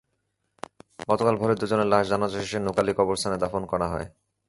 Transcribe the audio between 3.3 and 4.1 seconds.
দাফন করা হয়।